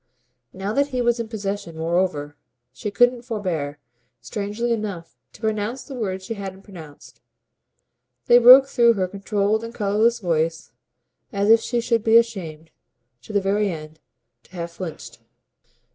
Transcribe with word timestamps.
Now 0.51 0.73
that 0.73 0.87
he 0.87 0.99
was 0.99 1.19
in 1.19 1.27
possession 1.27 1.77
moreover 1.77 2.35
she 2.73 2.89
couldn't 2.89 3.21
forbear, 3.21 3.77
strangely 4.19 4.71
enough, 4.73 5.15
to 5.33 5.41
pronounce 5.41 5.83
the 5.83 5.93
words 5.93 6.25
she 6.25 6.33
hadn't 6.33 6.63
pronounced: 6.63 7.21
they 8.25 8.39
broke 8.39 8.65
through 8.65 8.93
her 8.93 9.07
controlled 9.07 9.63
and 9.63 9.75
colourless 9.75 10.17
voice 10.17 10.71
as 11.31 11.51
if 11.51 11.59
she 11.59 11.81
should 11.81 12.03
be 12.03 12.17
ashamed, 12.17 12.71
to 13.21 13.31
the 13.31 13.41
very 13.41 13.69
end, 13.69 13.99
to 14.45 14.53
have 14.53 14.71
flinched. 14.71 15.19